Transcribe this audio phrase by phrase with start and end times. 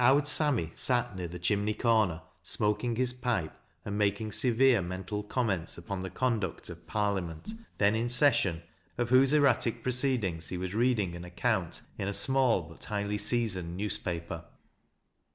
[0.03, 3.55] Owd Sammy" sat near the chimney corner smoking his pipe,
[3.85, 8.63] and making severe mental comments upon the conduct of Parliament, then in session,
[8.97, 13.77] of whose erratic proceedings he was reading an account in a small but highly seasoned
[13.77, 14.45] newspaper.